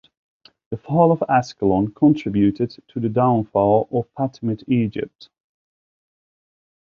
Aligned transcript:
The 0.71 0.77
fall 0.77 1.11
of 1.11 1.21
Ascalon 1.29 1.93
contributed 1.93 2.75
to 2.87 2.99
the 2.99 3.07
downfall 3.07 3.87
of 3.91 4.09
Fatimid 4.17 4.63
Egypt. 4.67 5.29